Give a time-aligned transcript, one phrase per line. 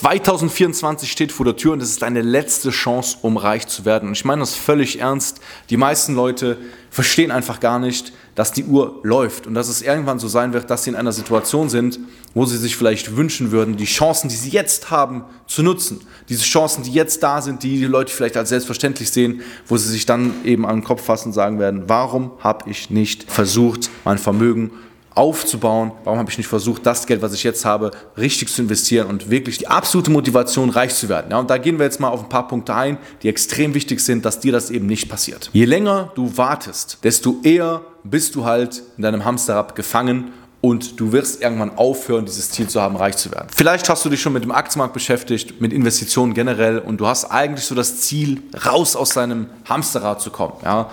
[0.00, 4.06] 2024 steht vor der Tür und es ist deine letzte Chance, um reich zu werden.
[4.08, 5.42] Und ich meine das völlig ernst.
[5.68, 6.56] Die meisten Leute
[6.88, 10.70] verstehen einfach gar nicht, dass die Uhr läuft und dass es irgendwann so sein wird,
[10.70, 11.98] dass sie in einer Situation sind,
[12.32, 16.00] wo sie sich vielleicht wünschen würden, die Chancen, die sie jetzt haben, zu nutzen.
[16.30, 19.90] Diese Chancen, die jetzt da sind, die die Leute vielleicht als selbstverständlich sehen, wo sie
[19.90, 23.90] sich dann eben an den Kopf fassen und sagen werden, warum habe ich nicht versucht,
[24.04, 24.70] mein Vermögen
[25.14, 25.92] aufzubauen?
[26.04, 29.30] Warum habe ich nicht versucht, das Geld, was ich jetzt habe, richtig zu investieren und
[29.30, 31.30] wirklich die absolute Motivation, reich zu werden?
[31.30, 34.00] Ja, und da gehen wir jetzt mal auf ein paar Punkte ein, die extrem wichtig
[34.00, 35.50] sind, dass dir das eben nicht passiert.
[35.52, 41.12] Je länger du wartest, desto eher bist du halt in deinem Hamsterrad gefangen und du
[41.12, 43.48] wirst irgendwann aufhören, dieses Ziel zu haben, reich zu werden.
[43.56, 47.24] Vielleicht hast du dich schon mit dem Aktienmarkt beschäftigt, mit Investitionen generell und du hast
[47.24, 50.52] eigentlich so das Ziel, raus aus deinem Hamsterrad zu kommen.
[50.62, 50.90] Ja?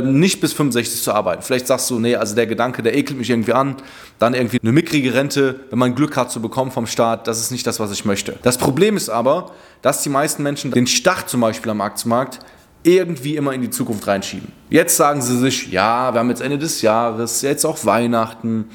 [0.00, 1.42] Nicht bis 65 zu arbeiten.
[1.42, 3.76] Vielleicht sagst du, nee, also der Gedanke, der ekelt mich irgendwie an.
[4.18, 7.50] Dann irgendwie eine mickrige Rente, wenn man Glück hat zu bekommen vom Staat, das ist
[7.50, 8.38] nicht das, was ich möchte.
[8.42, 9.50] Das Problem ist aber,
[9.82, 12.38] dass die meisten Menschen den Start zum Beispiel am Aktienmarkt
[12.84, 14.52] irgendwie immer in die Zukunft reinschieben.
[14.70, 18.66] Jetzt sagen sie sich, ja, wir haben jetzt Ende des Jahres, jetzt auch Weihnachten,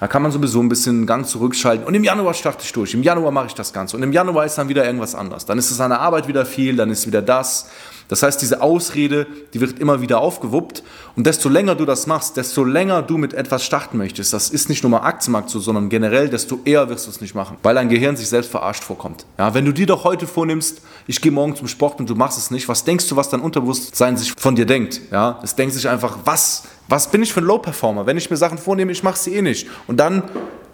[0.00, 1.86] da kann man sowieso ein bisschen einen Gang zurückschalten.
[1.86, 3.96] Und im Januar starte ich durch, im Januar mache ich das Ganze.
[3.96, 5.44] Und im Januar ist dann wieder irgendwas anders.
[5.44, 7.68] Dann ist es an der Arbeit wieder viel, dann ist wieder das.
[8.08, 10.82] Das heißt, diese Ausrede, die wird immer wieder aufgewuppt.
[11.14, 14.68] Und desto länger du das machst, desto länger du mit etwas starten möchtest, das ist
[14.68, 17.74] nicht nur mal Aktienmarkt so, sondern generell, desto eher wirst du es nicht machen, weil
[17.74, 19.26] dein Gehirn sich selbst verarscht vorkommt.
[19.38, 22.38] Ja, wenn du dir doch heute vornimmst, ich gehe morgen zum Sport und du machst
[22.38, 25.00] es nicht, was denkst du, was dein Unterbewusstsein sich von dir denkt?
[25.10, 28.06] Ja, es denkt sich einfach, was, was bin ich für ein Low-Performer?
[28.06, 29.66] Wenn ich mir Sachen vornehme, ich mache sie eh nicht.
[29.86, 30.22] Und dann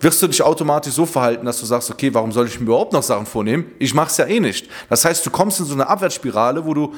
[0.00, 2.92] wirst du dich automatisch so verhalten, dass du sagst, okay, warum soll ich mir überhaupt
[2.92, 3.66] noch Sachen vornehmen?
[3.78, 4.68] Ich mache es ja eh nicht.
[4.90, 6.94] Das heißt, du kommst in so eine Abwärtsspirale, wo du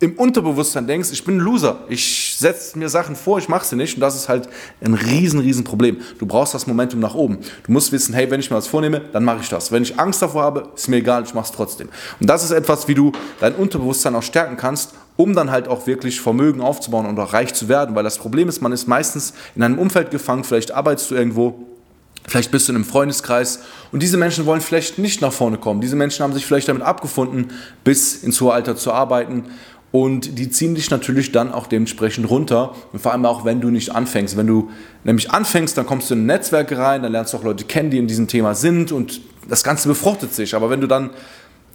[0.00, 3.76] im Unterbewusstsein denkst, ich bin ein Loser, ich setze mir Sachen vor, ich mache sie
[3.76, 4.48] nicht und das ist halt
[4.82, 5.98] ein riesen, riesen Problem.
[6.18, 7.38] Du brauchst das Momentum nach oben.
[7.64, 9.70] Du musst wissen, hey, wenn ich mir was vornehme, dann mache ich das.
[9.70, 11.90] Wenn ich Angst davor habe, ist mir egal, ich mache es trotzdem.
[12.18, 15.86] Und das ist etwas, wie du dein Unterbewusstsein auch stärken kannst, um dann halt auch
[15.86, 19.34] wirklich Vermögen aufzubauen und auch reich zu werden, weil das Problem ist, man ist meistens
[19.54, 21.66] in einem Umfeld gefangen, vielleicht arbeitest du irgendwo,
[22.26, 23.60] Vielleicht bist du in einem Freundeskreis
[23.92, 25.80] und diese Menschen wollen vielleicht nicht nach vorne kommen.
[25.80, 27.50] Diese Menschen haben sich vielleicht damit abgefunden,
[27.82, 29.46] bis ins hohe Alter zu arbeiten
[29.92, 32.74] und die ziehen dich natürlich dann auch dementsprechend runter.
[32.92, 34.36] Und vor allem auch, wenn du nicht anfängst.
[34.36, 34.70] Wenn du
[35.02, 37.98] nämlich anfängst, dann kommst du in Netzwerke rein, dann lernst du auch Leute kennen, die
[37.98, 40.54] in diesem Thema sind und das Ganze befruchtet sich.
[40.54, 41.10] Aber wenn du dann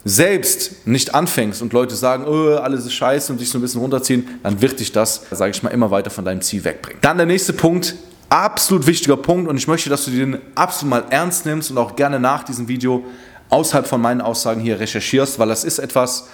[0.06, 3.82] selbst nicht anfängst und Leute sagen, oh, alles ist scheiße und dich so ein bisschen
[3.82, 7.00] runterziehen, dann wird dich das, sage ich mal, immer weiter von deinem Ziel wegbringen.
[7.02, 7.96] Dann der nächste Punkt,
[8.30, 11.96] absolut wichtiger Punkt und ich möchte, dass du den absolut mal ernst nimmst und auch
[11.96, 13.04] gerne nach diesem Video
[13.50, 16.28] außerhalb von meinen Aussagen hier recherchierst, weil das ist etwas,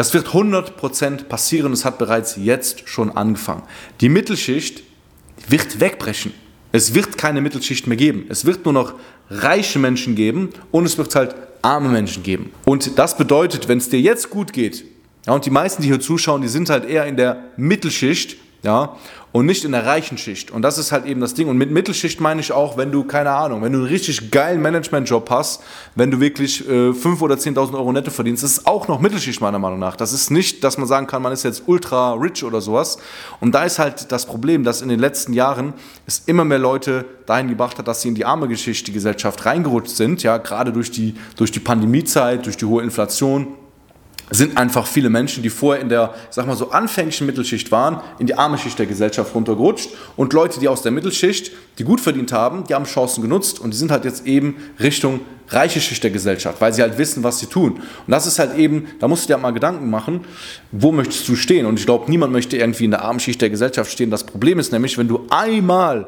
[0.00, 1.74] das wird 100% passieren.
[1.74, 3.64] Es hat bereits jetzt schon angefangen.
[4.00, 4.82] Die Mittelschicht
[5.46, 6.32] wird wegbrechen.
[6.72, 8.24] Es wird keine Mittelschicht mehr geben.
[8.30, 8.94] Es wird nur noch
[9.28, 12.50] reiche Menschen geben und es wird halt arme Menschen geben.
[12.64, 14.86] Und das bedeutet, wenn es dir jetzt gut geht,
[15.26, 18.96] ja, und die meisten, die hier zuschauen, die sind halt eher in der Mittelschicht, ja,
[19.32, 20.50] und nicht in der reichen Schicht.
[20.50, 21.48] Und das ist halt eben das Ding.
[21.48, 24.60] Und mit Mittelschicht meine ich auch, wenn du, keine Ahnung, wenn du einen richtig geilen
[24.60, 25.62] Managementjob hast,
[25.94, 29.60] wenn du wirklich äh, 5.000 oder 10.000 Euro netto verdienst, ist auch noch Mittelschicht meiner
[29.60, 29.94] Meinung nach.
[29.94, 32.98] Das ist nicht, dass man sagen kann, man ist jetzt ultra rich oder sowas.
[33.40, 35.74] Und da ist halt das Problem, dass in den letzten Jahren
[36.06, 39.46] es immer mehr Leute dahin gebracht hat, dass sie in die arme Geschichte, die Gesellschaft
[39.46, 43.46] reingerutscht sind, ja, gerade durch die, durch die Pandemiezeit, durch die hohe Inflation
[44.30, 48.26] sind einfach viele Menschen, die vorher in der, sag mal so, anfänglichen Mittelschicht waren, in
[48.26, 49.90] die arme Schicht der Gesellschaft runtergerutscht.
[50.16, 53.72] Und Leute, die aus der Mittelschicht, die gut verdient haben, die haben Chancen genutzt und
[53.72, 57.40] die sind halt jetzt eben Richtung reiche Schicht der Gesellschaft, weil sie halt wissen, was
[57.40, 57.72] sie tun.
[57.72, 60.20] Und das ist halt eben, da musst du dir halt mal Gedanken machen,
[60.70, 61.66] wo möchtest du stehen?
[61.66, 64.10] Und ich glaube, niemand möchte irgendwie in der armen Schicht der Gesellschaft stehen.
[64.10, 66.06] Das Problem ist nämlich, wenn du einmal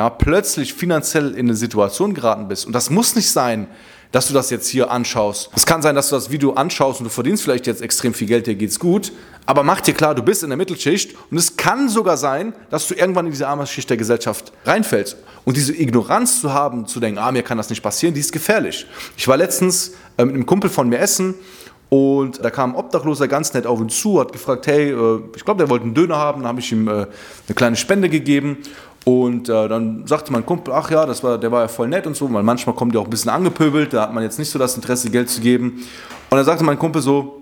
[0.00, 3.66] ja, plötzlich finanziell in eine Situation geraten bist, und das muss nicht sein,
[4.12, 5.50] dass du das jetzt hier anschaust.
[5.54, 8.26] Es kann sein, dass du das Video anschaust und du verdienst vielleicht jetzt extrem viel
[8.26, 9.12] Geld, dir geht's gut,
[9.44, 12.88] aber mach dir klar, du bist in der Mittelschicht und es kann sogar sein, dass
[12.88, 15.18] du irgendwann in diese arme Schicht der Gesellschaft reinfällst.
[15.44, 18.32] Und diese Ignoranz zu haben, zu denken, ah, mir kann das nicht passieren, die ist
[18.32, 18.86] gefährlich.
[19.18, 21.34] Ich war letztens äh, mit einem Kumpel von mir essen
[21.90, 25.44] und da kam ein Obdachloser ganz nett auf uns zu, hat gefragt, hey, äh, ich
[25.44, 27.08] glaube, der wollte einen Döner haben, dann habe ich ihm äh, eine
[27.54, 28.58] kleine Spende gegeben
[29.04, 32.06] und äh, dann sagte mein Kumpel, ach ja, das war, der war ja voll nett
[32.06, 34.50] und so, weil manchmal kommt die auch ein bisschen angepöbelt, da hat man jetzt nicht
[34.50, 35.82] so das Interesse, Geld zu geben.
[36.28, 37.40] Und dann sagte mein Kumpel so,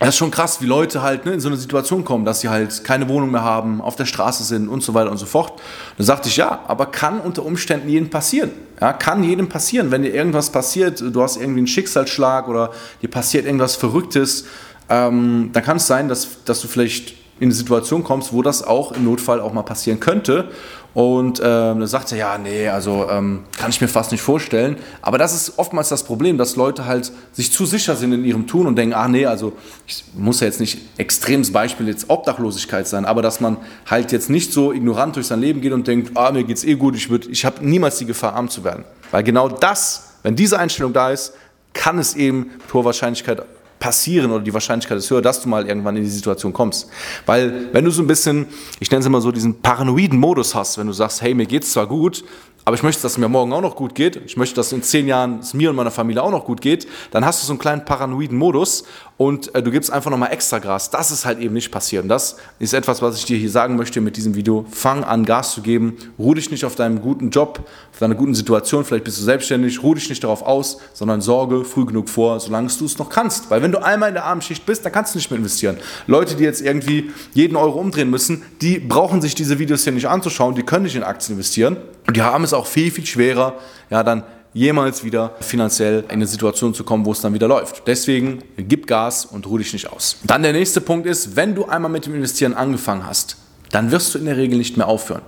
[0.00, 2.48] das ist schon krass, wie Leute halt ne, in so eine Situation kommen, dass sie
[2.48, 5.60] halt keine Wohnung mehr haben, auf der Straße sind und so weiter und so fort.
[5.96, 8.52] Dann sagte ich, ja, aber kann unter Umständen jedem passieren.
[8.80, 12.70] Ja, kann jedem passieren, wenn dir irgendwas passiert, du hast irgendwie einen Schicksalsschlag oder
[13.02, 14.46] dir passiert irgendwas Verrücktes,
[14.88, 18.62] ähm, dann kann es sein, dass, dass du vielleicht in eine Situation kommst, wo das
[18.62, 20.50] auch im Notfall auch mal passieren könnte.
[20.94, 24.76] Und ähm, da sagt er, ja, nee, also ähm, kann ich mir fast nicht vorstellen.
[25.02, 28.46] Aber das ist oftmals das Problem, dass Leute halt sich zu sicher sind in ihrem
[28.46, 29.52] Tun und denken, ach nee, also
[29.86, 34.30] ich muss ja jetzt nicht extremes Beispiel jetzt Obdachlosigkeit sein, aber dass man halt jetzt
[34.30, 37.08] nicht so ignorant durch sein Leben geht und denkt, ah, mir geht's eh gut, ich,
[37.28, 38.84] ich habe niemals die Gefahr, arm zu werden.
[39.10, 41.34] Weil genau das, wenn diese Einstellung da ist,
[41.74, 43.42] kann es eben mit hoher Wahrscheinlichkeit
[43.78, 46.88] passieren oder die Wahrscheinlichkeit ist höher, dass du mal irgendwann in die Situation kommst.
[47.26, 48.46] Weil wenn du so ein bisschen,
[48.80, 51.72] ich nenne es immer so, diesen paranoiden Modus hast, wenn du sagst, hey, mir geht's
[51.72, 52.24] zwar gut,
[52.64, 54.82] aber ich möchte, dass es mir morgen auch noch gut geht, ich möchte, dass in
[54.82, 57.52] zehn Jahren es mir und meiner Familie auch noch gut geht, dann hast du so
[57.52, 58.84] einen kleinen paranoiden Modus
[59.18, 60.90] und äh, du gibst einfach nochmal extra Gas.
[60.90, 62.04] Das ist halt eben nicht passiert.
[62.04, 64.64] Und das ist etwas, was ich dir hier sagen möchte mit diesem Video.
[64.70, 65.96] Fang an, Gas zu geben.
[66.20, 68.84] Ruh dich nicht auf deinem guten Job, auf deiner guten Situation.
[68.84, 69.82] Vielleicht bist du selbstständig.
[69.82, 73.50] Ruh dich nicht darauf aus, sondern sorge früh genug vor, solange du es noch kannst.
[73.50, 75.78] Weil wenn du einmal in der Abendschicht bist, dann kannst du nicht mehr investieren.
[76.06, 80.08] Leute, die jetzt irgendwie jeden Euro umdrehen müssen, die brauchen sich diese Videos hier nicht
[80.08, 80.54] anzuschauen.
[80.54, 81.76] Die können nicht in Aktien investieren.
[82.06, 83.54] Und die haben es auch viel, viel schwerer,
[83.90, 84.22] ja, dann
[84.54, 87.82] jemals wieder finanziell in eine Situation zu kommen, wo es dann wieder läuft.
[87.86, 90.16] Deswegen gib Gas und ruh dich nicht aus.
[90.24, 93.36] Dann der nächste Punkt ist, wenn du einmal mit dem Investieren angefangen hast,
[93.70, 95.22] dann wirst du in der Regel nicht mehr aufhören,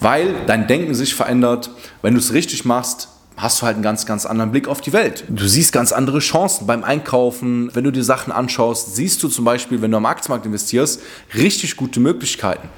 [0.00, 1.70] weil dein Denken sich verändert.
[2.02, 4.92] Wenn du es richtig machst, hast du halt einen ganz, ganz anderen Blick auf die
[4.92, 5.24] Welt.
[5.28, 7.70] Du siehst ganz andere Chancen beim Einkaufen.
[7.74, 11.02] Wenn du dir Sachen anschaust, siehst du zum Beispiel, wenn du am Aktienmarkt investierst,
[11.34, 12.68] richtig gute Möglichkeiten.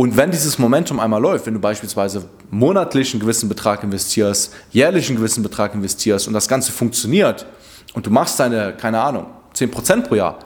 [0.00, 5.10] Und wenn dieses Momentum einmal läuft, wenn du beispielsweise monatlich einen gewissen Betrag investierst, jährlich
[5.10, 7.44] einen gewissen Betrag investierst und das Ganze funktioniert
[7.92, 10.38] und du machst deine, keine Ahnung, 10% pro Jahr,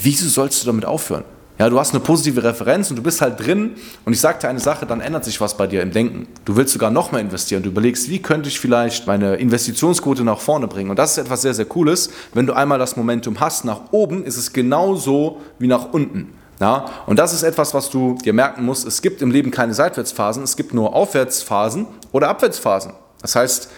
[0.00, 1.24] wieso sollst du damit aufhören?
[1.58, 3.72] Ja, du hast eine positive Referenz und du bist halt drin
[4.04, 6.28] und ich sagte eine Sache, dann ändert sich was bei dir im Denken.
[6.44, 7.64] Du willst sogar noch mehr investieren.
[7.64, 10.88] Du überlegst, wie könnte ich vielleicht meine Investitionsquote nach vorne bringen.
[10.88, 12.10] Und das ist etwas sehr, sehr Cooles.
[12.32, 16.28] Wenn du einmal das Momentum hast, nach oben ist es genauso wie nach unten.
[16.60, 18.86] Ja, und das ist etwas, was du dir merken musst.
[18.86, 22.92] Es gibt im Leben keine Seitwärtsphasen, es gibt nur Aufwärtsphasen oder Abwärtsphasen.
[23.22, 23.70] Das heißt,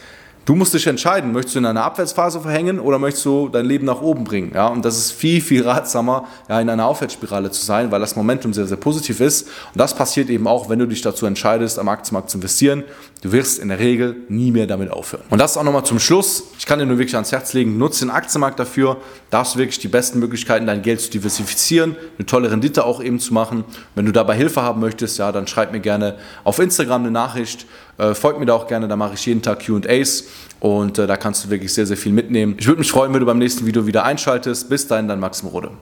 [0.44, 3.87] Du musst dich entscheiden, möchtest du in einer Abwärtsphase verhängen oder möchtest du dein Leben
[3.87, 4.50] nach oben bringen?
[4.53, 8.17] Ja, und das ist viel, viel ratsamer, ja, in einer Aufwärtsspirale zu sein, weil das
[8.17, 9.43] Momentum sehr, sehr positiv ist.
[9.47, 12.83] Und das passiert eben auch, wenn du dich dazu entscheidest, am Aktienmarkt zu investieren.
[13.23, 15.23] Du wirst in der Regel nie mehr damit aufhören.
[15.31, 16.43] Und das auch nochmal zum Schluss.
[16.59, 18.97] Ich kann dir nur wirklich ans Herz legen, nutze den Aktienmarkt dafür.
[19.31, 23.00] Da hast du wirklich die besten Möglichkeiten, dein Geld zu diversifizieren, eine tolle Rendite auch
[23.00, 23.62] eben zu machen.
[23.95, 27.67] Wenn du dabei Hilfe haben möchtest, ja, dann schreib mir gerne auf Instagram eine Nachricht.
[27.99, 30.25] Äh, folgt mir da auch gerne, da mache ich jeden Tag QAs
[30.61, 32.56] und äh, da kannst du wirklich sehr, sehr viel mitnehmen.
[32.59, 34.69] Ich würde mich freuen, wenn du beim nächsten Video wieder einschaltest.
[34.69, 35.81] Bis dahin, dein Maxim Rode.